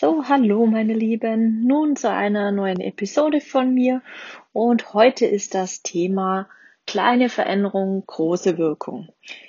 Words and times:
So, 0.00 0.28
hallo 0.28 0.64
meine 0.66 0.94
Lieben, 0.94 1.66
nun 1.66 1.96
zu 1.96 2.08
einer 2.08 2.52
neuen 2.52 2.78
Episode 2.78 3.40
von 3.40 3.74
mir 3.74 4.00
und 4.52 4.94
heute 4.94 5.26
ist 5.26 5.56
das 5.56 5.82
Thema 5.82 6.48
kleine 6.86 7.28
Veränderungen, 7.28 8.04
große 8.06 8.58
Wirkung. 8.58 9.08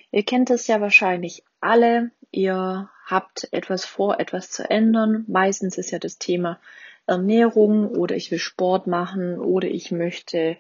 Ihr 0.10 0.24
kennt 0.24 0.50
es 0.50 0.66
ja 0.66 0.82
wahrscheinlich 0.82 1.44
alle, 1.62 2.10
ihr 2.32 2.90
habt 3.06 3.48
etwas 3.52 3.86
vor, 3.86 4.20
etwas 4.20 4.50
zu 4.50 4.68
ändern. 4.68 5.24
Meistens 5.28 5.78
ist 5.78 5.92
ja 5.92 6.00
das 6.00 6.18
Thema 6.18 6.60
Ernährung 7.06 7.90
oder 7.90 8.16
ich 8.16 8.32
will 8.32 8.40
Sport 8.40 8.88
machen 8.88 9.38
oder 9.38 9.68
ich 9.68 9.92
möchte 9.92 10.58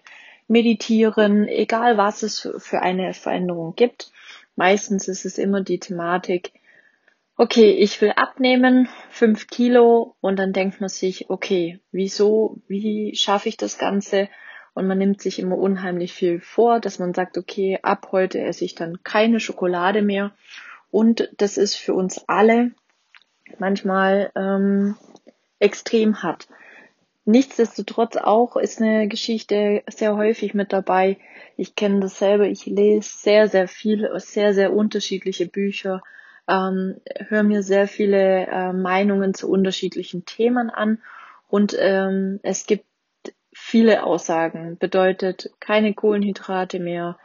meditieren, 0.47 1.47
egal 1.47 1.97
was 1.97 2.21
es 2.21 2.47
für 2.59 2.83
eine 2.83 3.15
Veränderung 3.15 3.73
gibt. 3.75 4.11
Meistens 4.55 5.07
ist 5.07 5.25
es 5.25 5.39
immer 5.39 5.61
die 5.61 5.79
Thematik, 5.79 6.51
okay, 7.39 7.71
ich 7.71 8.01
will 8.01 8.11
abnehmen, 8.17 8.89
fünf 9.09 9.47
Kilo, 9.47 10.17
und 10.19 10.37
dann 10.37 10.51
denkt 10.51 10.81
man 10.81 10.89
sich, 10.89 11.29
okay, 11.29 11.79
wieso, 11.89 12.61
wie 12.67 13.15
schaffe 13.15 13.47
ich 13.47 13.55
das 13.55 13.77
Ganze? 13.77 14.27
Und 14.73 14.87
man 14.87 14.97
nimmt 14.97 15.21
sich 15.21 15.39
immer 15.39 15.57
unheimlich 15.57 16.11
viel 16.11 16.41
vor, 16.41 16.81
dass 16.81 16.99
man 16.99 17.13
sagt, 17.13 17.37
okay, 17.37 17.79
ab 17.81 18.09
heute 18.11 18.41
esse 18.41 18.65
ich 18.65 18.75
dann 18.75 19.03
keine 19.03 19.39
Schokolade 19.39 20.01
mehr. 20.01 20.33
Und 20.91 21.29
das 21.37 21.57
ist 21.57 21.75
für 21.75 21.93
uns 21.93 22.25
alle 22.27 22.71
manchmal 23.57 24.33
ähm, 24.35 24.97
extrem 25.59 26.21
hart. 26.21 26.49
Nichtsdestotrotz 27.23 28.17
auch 28.17 28.57
ist 28.57 28.81
eine 28.81 29.07
Geschichte 29.07 29.83
sehr 29.89 30.17
häufig 30.17 30.53
mit 30.53 30.73
dabei. 30.73 31.17
Ich 31.55 31.75
kenne 31.75 32.01
das 32.01 32.19
selber, 32.19 32.47
ich 32.47 32.65
lese 32.65 33.09
sehr, 33.09 33.47
sehr 33.47 33.69
viele, 33.69 34.19
sehr, 34.19 34.53
sehr 34.53 34.73
unterschiedliche 34.73 35.45
Bücher 35.45 36.01
ähm, 36.49 36.99
höre 37.27 37.43
mir 37.43 37.63
sehr 37.63 37.87
viele 37.87 38.47
äh, 38.47 38.73
Meinungen 38.73 39.33
zu 39.33 39.49
unterschiedlichen 39.49 40.25
Themen 40.25 40.69
an 40.69 41.01
und 41.47 41.75
ähm, 41.79 42.39
es 42.43 42.65
gibt 42.65 42.85
viele 43.53 44.03
Aussagen. 44.03 44.77
Bedeutet 44.77 45.51
keine 45.59 45.93
Kohlenhydrate 45.93 46.79
mehr, 46.79 47.17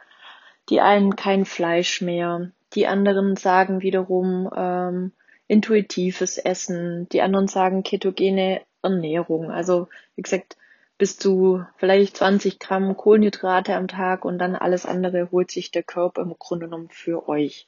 die 0.69 0.81
einen 0.81 1.15
kein 1.15 1.45
Fleisch 1.45 2.01
mehr, 2.01 2.51
die 2.73 2.87
anderen 2.87 3.35
sagen 3.35 3.81
wiederum 3.81 4.49
ähm, 4.55 5.11
intuitives 5.47 6.37
Essen, 6.37 7.07
die 7.09 7.21
anderen 7.21 7.47
sagen 7.47 7.83
ketogene 7.83 8.61
Ernährung. 8.81 9.51
Also 9.51 9.87
wie 10.15 10.21
gesagt, 10.21 10.57
bis 10.97 11.17
zu 11.17 11.65
vielleicht 11.77 12.17
20 12.17 12.59
Gramm 12.59 12.95
Kohlenhydrate 12.95 13.75
am 13.75 13.87
Tag 13.87 14.25
und 14.25 14.37
dann 14.39 14.55
alles 14.55 14.85
andere 14.85 15.29
holt 15.31 15.51
sich 15.51 15.71
der 15.71 15.83
Körper 15.83 16.21
im 16.21 16.35
Grunde 16.37 16.67
genommen 16.67 16.89
für 16.89 17.27
euch. 17.27 17.67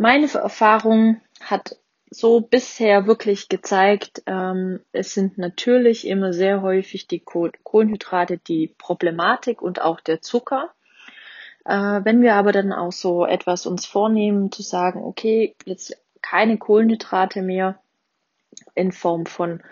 Meine 0.00 0.32
Erfahrung 0.32 1.20
hat 1.42 1.76
so 2.08 2.40
bisher 2.40 3.06
wirklich 3.06 3.50
gezeigt, 3.50 4.22
ähm, 4.24 4.80
es 4.92 5.12
sind 5.12 5.36
natürlich 5.36 6.06
immer 6.06 6.32
sehr 6.32 6.62
häufig 6.62 7.06
die 7.06 7.20
Kohlenhydrate 7.20 8.38
die 8.38 8.74
Problematik 8.78 9.60
und 9.60 9.82
auch 9.82 10.00
der 10.00 10.22
Zucker. 10.22 10.70
Äh, 11.66 12.00
wenn 12.02 12.22
wir 12.22 12.36
aber 12.36 12.50
dann 12.50 12.72
auch 12.72 12.92
so 12.92 13.26
etwas 13.26 13.66
uns 13.66 13.84
vornehmen, 13.84 14.50
zu 14.50 14.62
sagen, 14.62 15.04
okay, 15.04 15.54
jetzt 15.66 15.94
keine 16.22 16.56
Kohlenhydrate 16.56 17.42
mehr 17.42 17.78
in 18.74 18.92
Form 18.92 19.26
von 19.26 19.62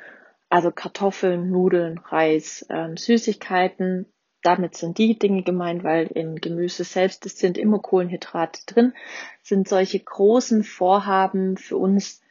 also 0.51 0.71
Kartoffeln, 0.71 1.49
Nudeln, 1.49 1.97
Reis, 1.97 2.67
ähm, 2.69 2.99
Süßigkeiten, 2.99 4.05
damit 4.49 4.77
sind 4.77 4.97
die 4.97 5.19
Dinge 5.19 5.43
gemeint, 5.43 5.85
weil 5.85 6.07
in 6.07 6.37
Gemüse 6.37 6.83
selbst 6.83 7.27
es 7.27 7.39
sind 7.39 7.59
immer 7.59 7.81
Kohlenhydrate 7.81 8.63
drin, 8.65 8.95
sind 9.43 9.69
solche 9.69 10.01
großen 10.01 10.65
Vorhaben 10.65 11.59
für 11.59 11.77
uns 11.77 12.23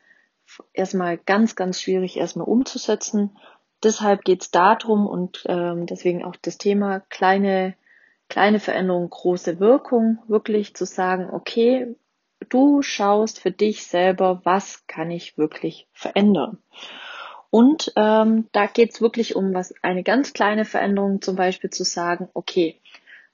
erstmal 0.73 1.19
ganz, 1.19 1.55
ganz 1.55 1.79
schwierig 1.79 2.17
erstmal 2.17 2.47
umzusetzen. 2.47 3.37
Deshalb 3.83 4.23
geht 4.23 4.41
es 4.41 4.49
darum 4.49 5.05
und 5.05 5.43
ähm, 5.45 5.85
deswegen 5.85 6.23
auch 6.23 6.35
das 6.41 6.57
Thema 6.57 7.01
kleine, 7.01 7.75
kleine 8.29 8.59
Veränderung, 8.59 9.11
große 9.11 9.59
Wirkung, 9.59 10.17
wirklich 10.27 10.75
zu 10.75 10.87
sagen, 10.87 11.29
okay, 11.31 11.95
du 12.49 12.81
schaust 12.81 13.39
für 13.39 13.51
dich 13.51 13.85
selber, 13.85 14.41
was 14.43 14.87
kann 14.87 15.11
ich 15.11 15.37
wirklich 15.37 15.87
verändern. 15.93 16.57
Und 17.49 17.93
ähm, 17.95 18.47
da 18.51 18.65
geht 18.67 18.93
es 18.93 19.01
wirklich 19.01 19.35
um 19.35 19.53
was, 19.53 19.73
eine 19.81 20.03
ganz 20.03 20.33
kleine 20.33 20.65
Veränderung, 20.65 21.21
zum 21.21 21.35
Beispiel 21.35 21.69
zu 21.69 21.83
sagen, 21.83 22.29
okay, 22.33 22.79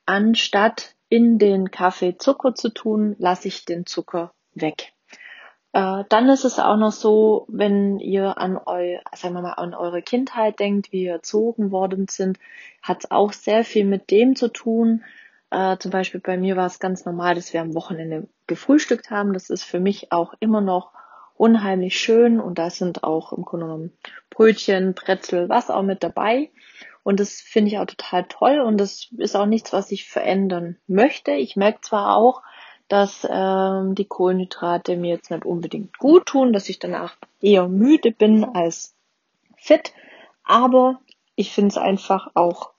anstatt 0.05 0.95
in 1.09 1.39
den 1.39 1.71
Kaffee 1.71 2.17
Zucker 2.17 2.55
zu 2.55 2.69
tun, 2.69 3.15
lasse 3.19 3.47
ich 3.47 3.65
den 3.65 3.85
Zucker 3.85 4.33
weg. 4.53 4.93
Äh, 5.73 6.03
dann 6.09 6.29
ist 6.29 6.45
es 6.45 6.59
auch 6.59 6.77
noch 6.77 6.91
so, 6.91 7.45
wenn 7.49 7.99
ihr 7.99 8.37
an 8.37 8.59
eu, 8.63 8.99
sagen 9.15 9.33
wir 9.33 9.41
mal, 9.41 9.53
an 9.53 9.73
eure 9.73 10.03
Kindheit 10.03 10.59
denkt, 10.59 10.91
wie 10.91 11.05
ihr 11.05 11.13
erzogen 11.13 11.71
worden 11.71 12.07
sind, 12.07 12.37
hat 12.83 13.03
es 13.03 13.11
auch 13.11 13.33
sehr 13.33 13.63
viel 13.63 13.85
mit 13.85 14.11
dem 14.11 14.35
zu 14.35 14.49
tun. 14.49 15.03
Äh, 15.49 15.77
zum 15.77 15.89
Beispiel 15.89 16.19
bei 16.19 16.37
mir 16.37 16.55
war 16.55 16.67
es 16.67 16.79
ganz 16.79 17.05
normal, 17.05 17.33
dass 17.33 17.53
wir 17.53 17.61
am 17.61 17.73
Wochenende 17.73 18.27
gefrühstückt 18.45 19.09
haben. 19.09 19.33
Das 19.33 19.49
ist 19.49 19.63
für 19.63 19.79
mich 19.79 20.11
auch 20.11 20.35
immer 20.39 20.61
noch 20.61 20.91
unheimlich 21.43 21.99
schön 21.99 22.39
und 22.39 22.57
da 22.57 22.69
sind 22.69 23.03
auch 23.03 23.33
im 23.33 23.43
Grunde 23.43 23.65
genommen 23.65 23.91
Brötchen, 24.29 24.93
Brezel, 24.93 25.49
was 25.49 25.69
auch 25.69 25.81
mit 25.81 26.01
dabei. 26.01 26.49
Und 27.03 27.19
das 27.19 27.41
finde 27.41 27.69
ich 27.69 27.79
auch 27.79 27.85
total 27.85 28.23
toll 28.29 28.61
und 28.61 28.77
das 28.77 29.09
ist 29.17 29.35
auch 29.35 29.45
nichts, 29.45 29.73
was 29.73 29.91
ich 29.91 30.07
verändern 30.07 30.77
möchte. 30.87 31.31
Ich 31.31 31.57
merke 31.57 31.81
zwar 31.81 32.15
auch, 32.15 32.43
dass 32.87 33.27
ähm, 33.29 33.93
die 33.93 34.05
Kohlenhydrate 34.05 34.95
mir 34.95 35.15
jetzt 35.15 35.31
nicht 35.31 35.43
unbedingt 35.43 35.97
gut 35.97 36.27
tun, 36.27 36.53
dass 36.53 36.69
ich 36.69 36.79
danach 36.79 37.17
eher 37.41 37.67
müde 37.67 38.11
bin 38.11 38.45
als 38.45 38.95
fit, 39.57 39.91
aber 40.45 41.01
ich 41.35 41.51
finde 41.51 41.69
es 41.69 41.77
einfach 41.77 42.31
auch 42.35 42.71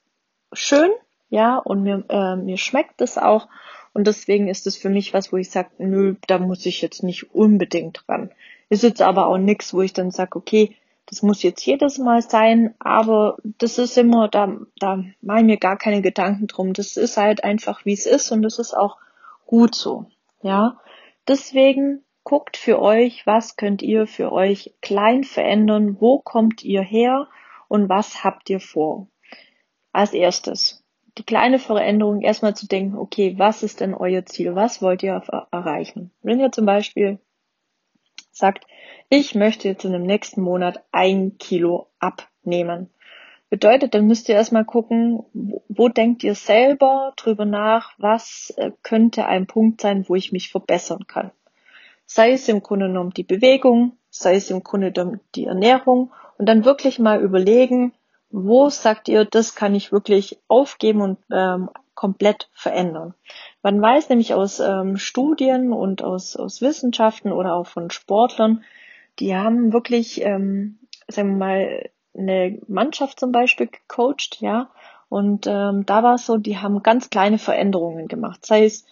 schön, 0.55 0.91
ja, 1.29 1.59
und 1.59 1.83
mir, 1.83 2.03
äh, 2.09 2.37
mir 2.37 2.57
schmeckt 2.57 3.03
es 3.03 3.19
auch 3.19 3.47
und 3.93 4.07
deswegen 4.07 4.49
ist 4.49 4.67
es 4.67 4.77
für 4.77 4.91
mich 4.91 5.15
was, 5.15 5.33
wo 5.33 5.37
ich 5.37 5.51
sage, 5.51 5.71
nö, 5.79 6.17
da 6.27 6.39
muss 6.39 6.67
ich 6.67 6.83
jetzt 6.83 7.03
nicht 7.03 7.35
unbedingt 7.35 8.09
ran. 8.09 8.31
Ist 8.69 8.83
jetzt 8.83 9.03
aber 9.03 9.27
auch 9.27 9.39
nichts, 9.39 9.75
wo 9.75 9.83
ich 9.83 9.93
dann 9.93 10.11
sage, 10.11 10.37
okay, 10.37 10.77
das 11.07 11.23
muss 11.23 11.43
jetzt 11.43 11.65
jedes 11.65 11.99
Mal 11.99 12.23
sein, 12.23 12.75
aber 12.79 13.37
das 13.59 13.79
ist 13.79 13.99
immer, 13.99 14.29
da, 14.29 14.57
da 14.79 15.05
mache 15.21 15.41
ich 15.41 15.45
mir 15.45 15.59
gar 15.59 15.77
keine 15.77 16.01
Gedanken 16.01 16.47
drum. 16.47 16.73
Das 16.73 16.97
ist 16.97 17.17
halt 17.17 17.45
einfach, 17.45 17.85
wie 17.85 17.93
es 17.93 18.07
ist 18.07 18.31
und 18.31 18.43
das 18.43 18.59
ist 18.59 18.75
auch 18.75 18.97
gut 19.47 19.75
so. 19.75 20.07
Ja, 20.43 20.81
deswegen 21.29 22.03
guckt 22.23 22.57
für 22.57 22.81
euch, 22.81 23.27
was 23.27 23.57
könnt 23.57 23.83
ihr 23.83 24.07
für 24.07 24.33
euch 24.33 24.75
klein 24.81 25.25
verändern, 25.25 25.99
wo 26.01 26.19
kommt 26.19 26.65
ihr 26.65 26.83
her 26.83 27.29
und 27.69 27.89
was 27.89 28.25
habt 28.25 28.49
ihr 28.49 28.61
vor. 28.61 29.09
Als 29.93 30.13
erstes, 30.15 30.83
die 31.19 31.23
kleine 31.23 31.59
Veränderung 31.59 32.23
erstmal 32.23 32.57
zu 32.57 32.67
denken, 32.67 32.97
okay, 32.97 33.35
was 33.39 33.63
ist 33.63 33.81
denn 33.81 33.95
euer 33.95 34.25
Ziel? 34.25 34.55
Was 34.55 34.83
wollt 34.83 35.03
ihr 35.03 35.23
erreichen? 35.53 36.11
Wenn 36.23 36.41
ihr 36.41 36.51
zum 36.51 36.67
Beispiel 36.67 37.21
sagt, 38.35 38.67
ich 39.09 39.35
möchte 39.35 39.69
jetzt 39.69 39.85
in 39.85 39.93
dem 39.93 40.03
nächsten 40.03 40.43
Monat 40.43 40.85
ein 40.93 41.39
Kilo 41.39 41.89
abnehmen. 41.99 42.91
Bedeutet, 43.51 43.95
dann 43.95 44.07
müsst 44.07 44.29
ihr 44.29 44.35
erstmal 44.35 44.65
gucken, 44.65 45.25
wo, 45.33 45.63
wo 45.69 45.89
denkt 45.89 46.25
ihr 46.25 46.35
selber 46.35 47.13
drüber 47.17 47.45
nach, 47.45 47.93
was 47.99 48.53
äh, 48.57 48.73
könnte 48.83 49.27
ein 49.27 49.47
Punkt 49.47 49.81
sein, 49.81 50.05
wo 50.09 50.17
ich 50.17 50.33
mich 50.33 50.51
verbessern 50.51 51.07
kann. 51.07 51.31
Sei 52.07 52.33
es 52.33 52.49
im 52.49 52.63
Grunde 52.63 52.89
genommen 52.89 53.11
die 53.11 53.23
Bewegung, 53.23 53.97
sei 54.11 54.35
es 54.37 54.51
im 54.51 54.63
Grunde 54.63 54.93
genommen 54.93 55.21
die 55.35 55.45
Ernährung 55.45 56.13
und 56.37 56.47
dann 56.47 56.65
wirklich 56.65 56.99
mal 56.99 57.23
überlegen, 57.23 57.93
wo 58.31 58.69
sagt 58.69 59.09
ihr, 59.09 59.25
das 59.25 59.55
kann 59.55 59.75
ich 59.75 59.93
wirklich 59.93 60.41
aufgeben 60.49 61.01
und 61.01 61.19
ähm, 61.31 61.71
komplett 61.95 62.49
verändern? 62.53 63.15
Man 63.63 63.81
weiß 63.81 64.09
nämlich 64.09 64.35
aus 64.35 64.61
ähm, 64.61 64.97
Studien 64.97 65.73
und 65.73 66.03
aus, 66.03 66.37
aus 66.37 66.61
Wissenschaften 66.61 67.33
oder 67.33 67.55
auch 67.55 67.67
von 67.67 67.91
Sportlern, 67.91 68.65
die 69.19 69.35
haben 69.35 69.73
wirklich, 69.73 70.23
ähm, 70.23 70.79
sagen 71.09 71.31
wir 71.31 71.37
mal, 71.37 71.91
eine 72.17 72.59
Mannschaft 72.69 73.19
zum 73.21 73.33
Beispiel 73.33 73.69
gecoacht, 73.69 74.41
ja, 74.41 74.71
und 75.09 75.47
ähm, 75.47 75.87
da 75.87 76.03
war 76.03 76.15
es 76.15 76.27
so, 76.27 76.39
die 76.39 76.59
haben 76.59 76.83
ganz 76.83 77.11
kleine 77.11 77.39
Veränderungen 77.39 78.09
gemacht. 78.09 78.45
Sei 78.45 78.65
es, 78.65 78.85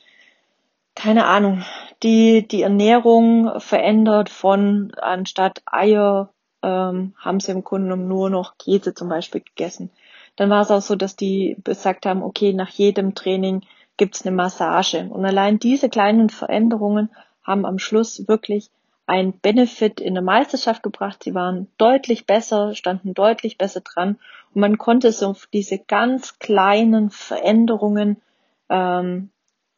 keine 0.95 1.27
Ahnung, 1.27 1.65
die, 2.03 2.47
die 2.47 2.63
Ernährung 2.63 3.59
verändert 3.61 4.29
von 4.29 4.93
anstatt 5.01 5.63
Eier 5.67 6.33
ähm, 6.63 7.15
haben 7.19 7.41
sie 7.41 7.53
im 7.53 7.65
Grunde 7.65 7.89
genommen 7.89 8.09
nur 8.09 8.31
noch 8.31 8.57
Käse 8.59 8.95
zum 8.95 9.09
Beispiel 9.09 9.41
gegessen. 9.41 9.91
Dann 10.37 10.51
war 10.51 10.63
es 10.63 10.71
auch 10.71 10.81
so, 10.81 10.97
dass 10.97 11.17
die 11.17 11.57
gesagt 11.65 12.07
haben, 12.07 12.23
okay, 12.23 12.53
nach 12.53 12.71
jedem 12.71 13.15
Training 13.15 13.63
gibt's 13.97 14.25
eine 14.27 14.35
Massage. 14.35 15.09
Und 15.11 15.25
allein 15.25 15.59
diese 15.59 15.89
kleinen 15.89 16.31
Veränderungen 16.31 17.11
haben 17.43 17.67
am 17.67 17.79
Schluss 17.79 18.27
wirklich 18.29 18.71
ein 19.07 19.39
Benefit 19.39 20.01
in 20.01 20.15
der 20.15 20.23
Meisterschaft 20.23 20.83
gebracht. 20.83 21.23
Sie 21.23 21.35
waren 21.35 21.69
deutlich 21.77 22.27
besser, 22.27 22.75
standen 22.75 23.15
deutlich 23.15 23.59
besser 23.59 23.81
dran 23.81 24.19
und 24.55 24.61
man 24.61 24.79
konnte 24.79 25.13
so 25.13 25.35
diese 25.53 25.79
ganz 25.79 26.39
kleinen 26.39 27.11
Veränderungen 27.11 28.23
ähm, 28.69 29.31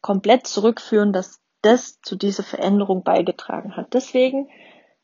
komplett 0.02 0.46
zurückführen, 0.46 1.12
dass 1.12 1.40
das 1.62 2.00
zu 2.02 2.16
dieser 2.16 2.42
Veränderung 2.42 3.02
beigetragen 3.02 3.76
hat. 3.76 3.94
Deswegen 3.94 4.48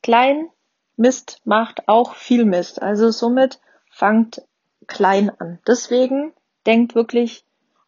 klein 0.02 0.50
Mist 0.96 1.40
macht 1.44 1.88
auch 1.88 2.14
viel 2.14 2.44
Mist. 2.44 2.82
Also 2.82 3.10
somit 3.10 3.60
fangt 3.90 4.42
klein 4.90 5.30
an. 5.38 5.58
Deswegen 5.66 6.34
denkt 6.66 6.94
wirklich 6.94 7.44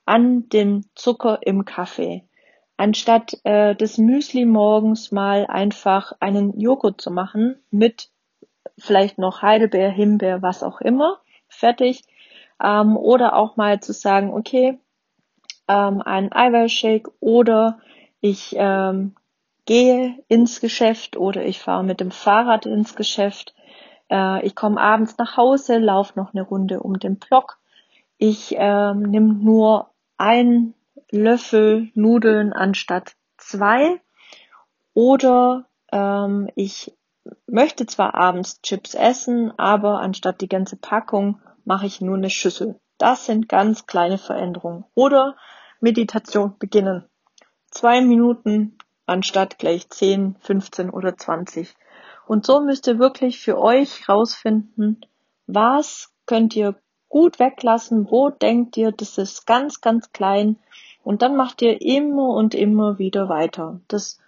an 0.06 0.48
den 0.48 0.86
Zucker 0.94 1.40
im 1.42 1.66
Kaffee. 1.66 2.24
Anstatt 2.78 3.38
äh, 3.44 3.76
des 3.76 3.98
Müsli 3.98 4.46
morgens 4.46 5.12
mal 5.12 5.46
einfach 5.46 6.12
einen 6.20 6.58
Joghurt 6.58 7.00
zu 7.00 7.10
machen 7.10 7.56
mit 7.70 8.08
vielleicht 8.78 9.18
noch 9.18 9.42
Heidelbeer, 9.42 9.90
Himbeer, 9.90 10.40
was 10.40 10.62
auch 10.62 10.80
immer, 10.80 11.18
fertig. 11.48 12.02
Ähm, 12.62 12.96
oder 12.96 13.36
auch 13.36 13.56
mal 13.56 13.80
zu 13.80 13.92
sagen, 13.92 14.32
okay, 14.32 14.78
ähm, 15.68 16.00
einen 16.02 16.32
Eiweißshake 16.32 17.12
oder 17.20 17.78
ich 18.20 18.54
ähm, 18.56 19.14
gehe 19.64 20.18
ins 20.28 20.60
Geschäft 20.60 21.16
oder 21.16 21.44
ich 21.44 21.60
fahre 21.60 21.84
mit 21.84 22.00
dem 22.00 22.10
Fahrrad 22.10 22.66
ins 22.66 22.94
Geschäft. 22.94 23.54
Äh, 24.12 24.44
ich 24.46 24.54
komme 24.54 24.80
abends 24.80 25.16
nach 25.16 25.36
Hause, 25.36 25.78
laufe 25.78 26.12
noch 26.16 26.34
eine 26.34 26.42
Runde 26.42 26.80
um 26.80 26.98
den 26.98 27.16
Block. 27.16 27.58
Ich 28.18 28.54
ähm, 28.56 29.02
nehme 29.02 29.32
nur 29.32 29.90
ein 30.18 30.74
Löffel 31.10 31.90
Nudeln 31.94 32.52
anstatt 32.52 33.14
zwei. 33.38 34.00
Oder 34.94 35.64
ähm, 35.90 36.48
ich 36.54 36.94
möchte 37.46 37.86
zwar 37.86 38.14
abends 38.14 38.60
Chips 38.60 38.94
essen, 38.94 39.58
aber 39.58 40.00
anstatt 40.00 40.42
die 40.42 40.48
ganze 40.48 40.76
Packung 40.76 41.40
mache 41.64 41.86
ich 41.86 42.00
nur 42.00 42.16
eine 42.16 42.30
Schüssel. 42.30 42.78
Das 42.98 43.26
sind 43.26 43.48
ganz 43.48 43.86
kleine 43.86 44.18
Veränderungen. 44.18 44.84
Oder 44.94 45.36
Meditation 45.80 46.56
beginnen. 46.58 47.04
Zwei 47.70 48.02
Minuten 48.02 48.76
anstatt 49.06 49.58
gleich 49.58 49.88
10, 49.88 50.36
15 50.40 50.90
oder 50.90 51.16
20. 51.16 51.74
Und 52.32 52.46
so 52.46 52.62
müsst 52.62 52.86
ihr 52.86 52.98
wirklich 52.98 53.40
für 53.40 53.60
euch 53.60 54.08
rausfinden, 54.08 55.04
was 55.46 56.14
könnt 56.24 56.56
ihr 56.56 56.76
gut 57.10 57.38
weglassen, 57.38 58.10
wo 58.10 58.30
denkt 58.30 58.78
ihr, 58.78 58.90
das 58.90 59.18
ist 59.18 59.46
ganz, 59.46 59.82
ganz 59.82 60.12
klein 60.12 60.56
und 61.04 61.20
dann 61.20 61.36
macht 61.36 61.60
ihr 61.60 61.82
immer 61.82 62.30
und 62.30 62.54
immer 62.54 62.98
wieder 62.98 63.28
weiter. 63.28 63.82
Das, 63.86 64.18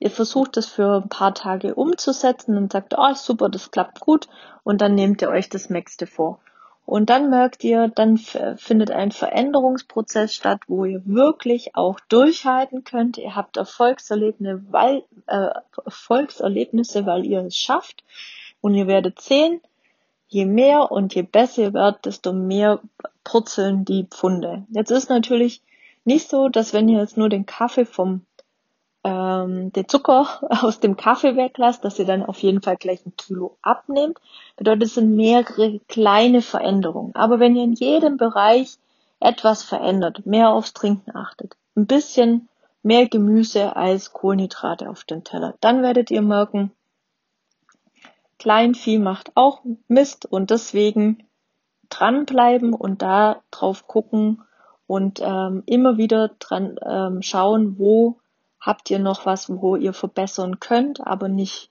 ihr 0.00 0.10
versucht 0.10 0.56
das 0.56 0.66
für 0.66 1.02
ein 1.04 1.08
paar 1.08 1.32
Tage 1.32 1.76
umzusetzen 1.76 2.56
und 2.56 2.72
sagt, 2.72 2.96
oh 2.98 3.14
super, 3.14 3.48
das 3.48 3.70
klappt 3.70 4.00
gut 4.00 4.28
und 4.64 4.80
dann 4.80 4.96
nehmt 4.96 5.22
ihr 5.22 5.28
euch 5.28 5.48
das 5.48 5.70
nächste 5.70 6.08
vor. 6.08 6.40
Und 6.86 7.08
dann 7.08 7.30
merkt 7.30 7.64
ihr, 7.64 7.88
dann 7.88 8.18
findet 8.18 8.90
ein 8.90 9.10
Veränderungsprozess 9.10 10.34
statt, 10.34 10.60
wo 10.68 10.84
ihr 10.84 11.00
wirklich 11.06 11.76
auch 11.76 11.98
durchhalten 12.08 12.84
könnt. 12.84 13.16
Ihr 13.16 13.34
habt 13.34 13.56
Erfolgserlebnisse, 13.56 14.62
weil, 14.70 15.02
äh, 15.26 15.48
Erfolgserlebnisse, 15.84 17.06
weil 17.06 17.24
ihr 17.24 17.40
es 17.40 17.56
schafft. 17.56 18.04
Und 18.60 18.74
ihr 18.74 18.86
werdet 18.86 19.20
sehen, 19.20 19.60
je 20.28 20.44
mehr 20.44 20.92
und 20.92 21.14
je 21.14 21.22
besser 21.22 21.62
ihr 21.62 21.74
werdet, 21.74 22.04
desto 22.04 22.32
mehr 22.32 22.80
purzeln 23.24 23.86
die 23.86 24.04
Pfunde. 24.04 24.64
Jetzt 24.68 24.90
ist 24.90 25.08
natürlich 25.08 25.62
nicht 26.04 26.28
so, 26.28 26.48
dass 26.48 26.74
wenn 26.74 26.88
ihr 26.88 27.00
jetzt 27.00 27.16
nur 27.16 27.30
den 27.30 27.46
Kaffee 27.46 27.86
vom 27.86 28.26
ähm, 29.04 29.72
den 29.72 29.88
Zucker 29.88 30.26
aus 30.62 30.80
dem 30.80 30.96
Kaffee 30.96 31.36
weglasst, 31.36 31.84
dass 31.84 31.98
ihr 31.98 32.06
dann 32.06 32.24
auf 32.24 32.38
jeden 32.40 32.62
Fall 32.62 32.76
gleich 32.76 33.04
ein 33.06 33.16
Kilo 33.16 33.56
abnehmt. 33.62 34.18
Bedeutet, 34.56 34.84
es 34.84 34.94
sind 34.94 35.14
mehrere 35.14 35.78
kleine 35.88 36.42
Veränderungen. 36.42 37.14
Aber 37.14 37.38
wenn 37.38 37.54
ihr 37.54 37.64
in 37.64 37.74
jedem 37.74 38.16
Bereich 38.16 38.78
etwas 39.20 39.62
verändert, 39.62 40.26
mehr 40.26 40.50
aufs 40.50 40.72
Trinken 40.72 41.14
achtet, 41.14 41.56
ein 41.76 41.86
bisschen 41.86 42.48
mehr 42.82 43.08
Gemüse 43.08 43.76
als 43.76 44.12
Kohlenhydrate 44.12 44.88
auf 44.88 45.04
den 45.04 45.24
Teller, 45.24 45.54
dann 45.60 45.82
werdet 45.82 46.10
ihr 46.10 46.22
merken, 46.22 46.72
Kleinvieh 48.38 48.98
macht 48.98 49.32
auch 49.36 49.60
Mist 49.88 50.26
und 50.26 50.50
deswegen 50.50 51.24
dranbleiben 51.88 52.74
und 52.74 53.00
da 53.00 53.40
drauf 53.50 53.86
gucken 53.86 54.42
und 54.86 55.20
ähm, 55.22 55.62
immer 55.66 55.96
wieder 55.96 56.30
dran 56.38 56.78
ähm, 56.84 57.22
schauen, 57.22 57.78
wo 57.78 58.18
habt 58.64 58.90
ihr 58.90 58.98
noch 58.98 59.26
was, 59.26 59.50
wo 59.50 59.76
ihr 59.76 59.92
verbessern 59.92 60.58
könnt, 60.58 61.06
aber 61.06 61.28
nicht 61.28 61.70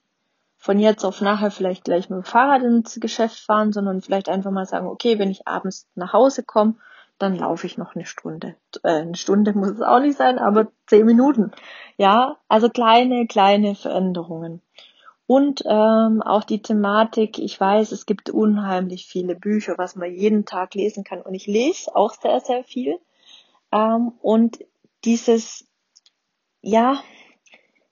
von 0.57 0.80
jetzt 0.80 1.04
auf 1.04 1.22
nachher 1.22 1.51
vielleicht 1.51 1.84
gleich 1.84 2.10
mit 2.10 2.18
dem 2.18 2.24
Fahrrad 2.24 2.63
ins 2.63 3.00
Geschäft 3.01 3.40
fahren, 3.40 3.74
sondern 3.74 4.01
vielleicht 4.01 4.30
einfach 4.30 4.51
mal 4.51 4.66
sagen, 4.66 4.88
okay, 4.88 5.19
wenn 5.19 5.31
ich 5.31 5.48
abends 5.48 5.88
nach 5.95 6.13
Hause 6.13 6.44
komme, 6.44 6.75
dann 7.18 7.36
laufe 7.36 7.68
ich 7.68 7.78
noch 7.78 7.95
eine 7.95 8.06
Stunde. 8.06 8.56
Äh, 8.84 9.01
eine 9.01 9.16
Stunde 9.16 9.54
muss 9.54 9.72
es 9.72 9.81
auch 9.81 10.00
nicht 10.00 10.18
sein, 10.18 10.40
aber 10.40 10.68
zehn 10.88 11.06
Minuten. 11.06 11.51
Ja, 11.98 12.38
also 12.48 12.69
kleine, 12.69 13.28
kleine 13.28 13.75
Veränderungen. 13.75 14.62
Und 15.25 15.63
ähm, 15.66 16.22
auch 16.22 16.44
die 16.44 16.62
Thematik, 16.62 17.39
ich 17.39 17.60
weiß, 17.60 17.92
es 17.92 18.06
gibt 18.06 18.30
unheimlich 18.30 19.07
viele 19.07 19.36
Bücher, 19.36 19.78
was 19.78 19.96
man 19.96 20.13
jeden 20.13 20.46
Tag 20.46 20.75
lesen 20.75 21.04
kann. 21.04 21.22
Und 21.22 21.34
ich 21.34 21.48
lese 21.48 21.96
auch 21.96 22.13
sehr, 22.13 22.39
sehr 22.42 22.63
viel. 22.63 23.00
Ähm, 23.72 24.13
und 24.22 24.60
dieses 25.06 25.68
ja, 26.63 27.04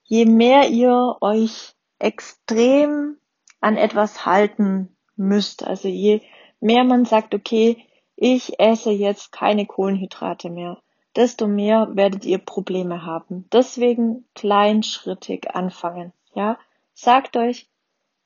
je 0.03 0.25
mehr 0.25 0.69
ihr 0.69 1.17
euch 1.21 1.75
extrem 1.99 3.17
an 3.59 3.77
etwas 3.77 4.25
halten 4.25 4.95
müsst, 5.15 5.67
also 5.67 5.87
je 5.87 6.21
mehr 6.61 6.83
man 6.83 7.05
sagt, 7.05 7.35
okay, 7.35 7.85
ich 8.15 8.59
esse 8.59 8.91
jetzt 8.91 9.31
keine 9.31 9.65
Kohlenhydrate 9.65 10.49
mehr, 10.49 10.77
desto 11.15 11.47
mehr 11.47 11.89
werdet 11.93 12.23
ihr 12.25 12.37
Probleme 12.37 13.05
haben. 13.05 13.47
Deswegen 13.51 14.25
kleinschrittig 14.35 15.53
anfangen, 15.53 16.13
ja. 16.33 16.57
Sagt 16.93 17.35
euch 17.35 17.67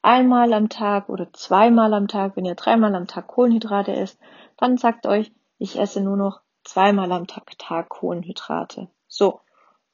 einmal 0.01 0.53
am 0.53 0.69
Tag 0.69 1.09
oder 1.09 1.33
zweimal 1.33 1.93
am 1.93 2.07
Tag, 2.07 2.35
wenn 2.35 2.45
ihr 2.45 2.55
dreimal 2.55 2.93
am 2.93 3.07
Tag 3.07 3.27
Kohlenhydrate 3.27 3.93
esst, 3.93 4.19
dann 4.57 4.77
sagt 4.77 5.07
euch, 5.07 5.31
ich 5.57 5.79
esse 5.79 6.01
nur 6.01 6.17
noch 6.17 6.41
zweimal 6.63 7.11
am 7.11 7.25
Tag, 7.25 7.57
Tag 7.57 7.89
Kohlenhydrate. 7.89 8.89
So. 9.07 9.39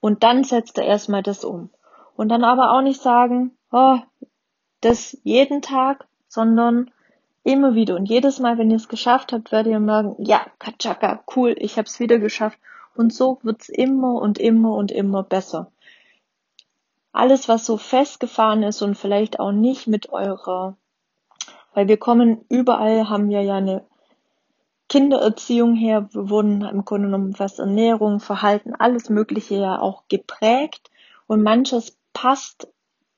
Und 0.02 0.24
dann 0.24 0.44
setzt 0.44 0.78
er 0.78 0.86
erstmal 0.86 1.24
das 1.24 1.46
um. 1.46 1.70
Und 2.18 2.30
dann 2.30 2.44
aber 2.44 2.72
auch 2.74 2.82
nicht 2.82 3.02
sagen, 3.02 3.58
oh, 3.72 4.00
das 4.82 5.18
jeden 5.24 5.62
Tag, 5.62 6.08
sondern 6.28 6.92
immer 7.44 7.76
wieder. 7.76 7.96
Und 7.96 8.08
jedes 8.08 8.40
Mal, 8.40 8.58
wenn 8.58 8.70
ihr 8.70 8.78
es 8.78 8.90
geschafft 8.90 9.32
habt, 9.32 9.52
werdet 9.52 9.72
ihr 9.72 9.80
merken, 9.80 10.16
ja, 10.18 10.46
Katschaka, 10.60 11.24
cool, 11.36 11.56
ich 11.58 11.78
hab's 11.78 12.00
wieder 12.00 12.20
geschafft. 12.20 12.60
Und 12.96 13.14
so 13.14 13.40
wird's 13.44 13.70
immer 13.70 14.16
und 14.16 14.38
immer 14.38 14.76
und 14.76 14.92
immer 14.92 15.24
besser. 15.24 15.72
Alles, 17.14 17.48
was 17.48 17.66
so 17.66 17.78
festgefahren 17.78 18.64
ist 18.64 18.82
und 18.82 18.96
vielleicht 18.96 19.40
auch 19.40 19.52
nicht 19.52 19.88
mit 19.88 20.10
eurer, 20.10 20.78
weil 21.74 21.88
wir 21.88 21.98
kommen 21.98 22.46
überall, 22.50 23.10
haben 23.10 23.30
wir 23.30 23.42
ja 23.42 23.56
eine 23.56 23.86
Kindererziehung 24.92 25.74
her, 25.76 26.10
wurden 26.12 26.64
im 26.64 26.84
Grunde 26.84 27.08
genommen 27.08 27.34
was 27.38 27.60
Ernährung, 27.60 28.20
Verhalten, 28.20 28.76
alles 28.76 29.10
Mögliche 29.10 29.56
ja 29.56 29.80
auch 29.80 30.04
geprägt 30.10 30.92
und 31.28 31.44
manches 31.44 31.98
passt, 32.12 32.68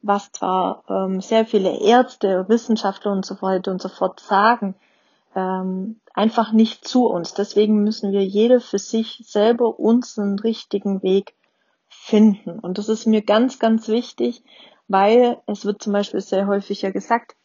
was 0.04 0.32
zwar 0.32 0.84
ähm, 0.88 1.20
sehr 1.20 1.48
viele 1.48 1.82
Ärzte, 1.82 2.46
Wissenschaftler 2.48 3.12
und 3.12 3.26
so 3.26 3.42
weiter 3.42 3.72
und 3.72 3.82
so 3.82 3.90
fort 3.90 4.20
sagen, 4.20 4.76
ähm, 5.36 6.00
einfach 6.14 6.52
nicht 6.52 6.88
zu 6.88 7.08
uns. 7.08 7.34
Deswegen 7.34 7.82
müssen 7.84 8.12
wir 8.12 8.24
jede 8.24 8.60
für 8.60 8.78
sich 8.78 9.24
selber 9.26 9.80
unseren 9.80 10.38
richtigen 10.38 11.02
Weg 11.02 11.34
finden. 11.90 12.60
Und 12.60 12.78
das 12.78 12.88
ist 12.88 13.08
mir 13.08 13.24
ganz, 13.24 13.58
ganz 13.58 13.88
wichtig, 13.88 14.44
weil 14.88 15.42
es 15.48 15.66
wird 15.66 15.82
zum 15.82 15.94
Beispiel 15.94 16.22
sehr 16.22 16.46
häufig 16.46 16.84
ja 16.84 16.92
gesagt, 16.92 17.36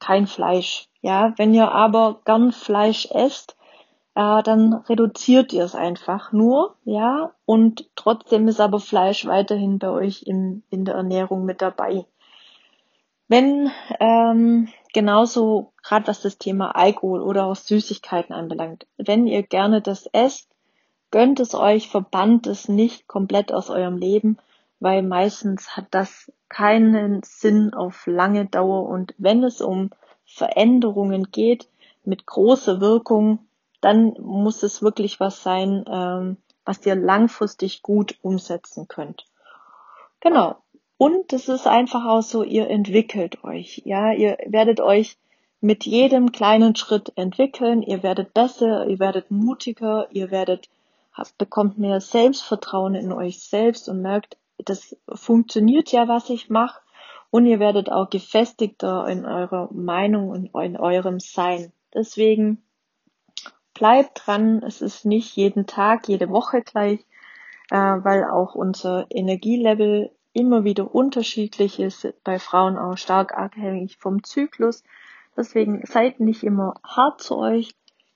kein 0.00 0.26
Fleisch. 0.26 0.88
Ja, 1.00 1.32
wenn 1.36 1.54
ihr 1.54 1.70
aber 1.70 2.22
gern 2.24 2.50
Fleisch 2.50 3.06
esst, 3.12 3.54
äh, 4.18 4.42
dann 4.42 4.74
reduziert 4.74 5.52
ihr 5.52 5.62
es 5.62 5.76
einfach 5.76 6.32
nur, 6.32 6.74
ja, 6.84 7.30
und 7.44 7.88
trotzdem 7.94 8.48
ist 8.48 8.60
aber 8.60 8.80
Fleisch 8.80 9.24
weiterhin 9.26 9.78
bei 9.78 9.90
euch 9.90 10.24
in, 10.24 10.64
in 10.70 10.84
der 10.84 10.96
Ernährung 10.96 11.44
mit 11.44 11.62
dabei. 11.62 12.04
Wenn 13.28 13.70
ähm, 14.00 14.66
genauso 14.92 15.72
gerade 15.84 16.08
was 16.08 16.20
das 16.20 16.36
Thema 16.36 16.74
Alkohol 16.74 17.22
oder 17.22 17.46
auch 17.46 17.54
Süßigkeiten 17.54 18.34
anbelangt, 18.34 18.88
wenn 18.96 19.28
ihr 19.28 19.44
gerne 19.44 19.82
das 19.82 20.06
esst, 20.06 20.50
gönnt 21.12 21.38
es 21.38 21.54
euch, 21.54 21.88
verbannt 21.88 22.48
es 22.48 22.68
nicht 22.68 23.06
komplett 23.06 23.52
aus 23.52 23.70
eurem 23.70 23.98
Leben, 23.98 24.38
weil 24.80 25.02
meistens 25.04 25.76
hat 25.76 25.86
das 25.92 26.32
keinen 26.48 27.22
Sinn 27.22 27.72
auf 27.72 28.08
lange 28.08 28.46
Dauer 28.46 28.88
und 28.88 29.14
wenn 29.16 29.44
es 29.44 29.60
um 29.60 29.90
Veränderungen 30.26 31.30
geht 31.30 31.68
mit 32.04 32.26
großer 32.26 32.80
Wirkung, 32.80 33.38
dann 33.80 34.14
muss 34.20 34.62
es 34.62 34.82
wirklich 34.82 35.20
was 35.20 35.42
sein, 35.42 35.84
ähm, 35.88 36.36
was 36.64 36.84
ihr 36.84 36.94
langfristig 36.94 37.82
gut 37.82 38.16
umsetzen 38.22 38.88
könnt. 38.88 39.24
Genau. 40.20 40.56
Und 40.96 41.32
es 41.32 41.48
ist 41.48 41.66
einfach 41.66 42.04
auch 42.06 42.22
so, 42.22 42.42
ihr 42.42 42.68
entwickelt 42.68 43.44
euch. 43.44 43.82
Ja, 43.84 44.12
ihr 44.12 44.36
werdet 44.46 44.80
euch 44.80 45.16
mit 45.60 45.86
jedem 45.86 46.32
kleinen 46.32 46.74
Schritt 46.76 47.12
entwickeln. 47.16 47.82
Ihr 47.82 48.02
werdet 48.02 48.34
besser, 48.34 48.86
ihr 48.86 48.98
werdet 48.98 49.30
mutiger, 49.30 50.08
ihr 50.10 50.30
werdet, 50.30 50.68
bekommt 51.36 51.78
mehr 51.78 52.00
Selbstvertrauen 52.00 52.94
in 52.94 53.12
euch 53.12 53.40
selbst 53.40 53.88
und 53.88 54.02
merkt, 54.02 54.36
das 54.58 54.96
funktioniert 55.12 55.92
ja, 55.92 56.08
was 56.08 56.30
ich 56.30 56.50
mache. 56.50 56.80
und 57.30 57.46
ihr 57.46 57.60
werdet 57.60 57.90
auch 57.90 58.10
gefestigter 58.10 59.06
in 59.08 59.26
eurer 59.26 59.68
Meinung 59.72 60.30
und 60.30 60.54
in 60.54 60.76
eurem 60.76 61.20
Sein. 61.20 61.72
Deswegen 61.92 62.62
bleibt 63.78 64.26
dran. 64.26 64.62
Es 64.62 64.82
ist 64.82 65.04
nicht 65.04 65.36
jeden 65.36 65.66
Tag, 65.66 66.08
jede 66.08 66.28
Woche 66.30 66.62
gleich, 66.62 67.00
äh, 67.70 67.76
weil 67.76 68.24
auch 68.24 68.54
unser 68.54 69.06
Energielevel 69.10 70.10
immer 70.32 70.64
wieder 70.64 70.94
unterschiedlich 70.94 71.78
ist. 71.78 72.12
Bei 72.24 72.38
Frauen 72.38 72.76
auch 72.76 72.96
stark 72.96 73.36
abhängig 73.36 73.96
vom 73.98 74.24
Zyklus. 74.24 74.82
Deswegen 75.36 75.82
seid 75.86 76.18
nicht 76.18 76.42
immer 76.42 76.74
hart 76.84 77.22
zu 77.22 77.38
euch. 77.38 77.70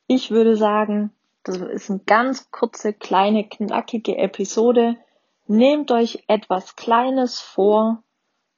Ich 0.09 0.33
würde 0.33 0.57
sagen, 0.57 1.13
das 1.45 1.59
ist 1.59 1.91
eine 1.91 2.01
ganz 2.01 2.51
kurze, 2.51 2.93
kleine, 2.93 3.49
knackige 3.49 4.17
Episode. 4.19 4.97
Nehmt 5.47 5.93
euch 5.93 6.25
etwas 6.27 6.77
Kleines 6.77 7.41
vor, 7.41 8.03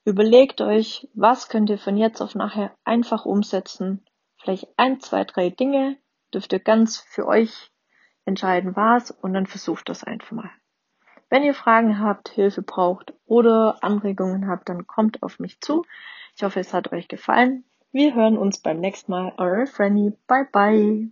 überlegt 0.05 0.61
euch, 0.61 1.09
was 1.15 1.49
könnt 1.49 1.71
ihr 1.71 1.79
von 1.79 1.97
jetzt 1.97 2.21
auf 2.23 2.35
nachher 2.35 2.73
einfach 2.85 3.27
umsetzen. 3.27 4.05
Vielleicht 4.37 4.69
ein, 4.77 5.01
zwei, 5.01 5.25
drei 5.25 5.51
Dinge, 5.51 5.97
dürft 6.35 6.53
ihr 6.53 6.61
ganz 6.61 6.99
für 6.99 7.27
euch 7.27 7.71
entscheiden, 8.25 8.77
was, 8.77 9.11
und 9.11 9.35
dann 9.35 9.47
versucht 9.47 9.89
das 9.89 10.05
einfach 10.05 10.33
mal. 10.33 10.51
Wenn 11.31 11.43
ihr 11.43 11.55
Fragen 11.55 11.99
habt, 12.01 12.29
Hilfe 12.29 12.63
braucht 12.63 13.13
oder 13.27 13.79
Anregungen 13.83 14.49
habt, 14.49 14.69
dann 14.69 14.87
kommt 14.87 15.23
auf 15.23 15.39
mich 15.39 15.61
zu. 15.61 15.85
Ich 16.37 16.43
hoffe, 16.43 16.61
es 16.61 16.73
hat 16.73 16.93
euch 16.93 17.09
gefallen. 17.09 17.65
Wir 17.93 18.15
hören 18.15 18.39
uns 18.39 18.59
beim 18.59 18.81
nächsten 18.81 19.13
Mal. 19.13 19.33
Eure 19.37 19.67
Franny. 19.67 20.13
Bye 20.27 20.49
bye. 20.53 21.11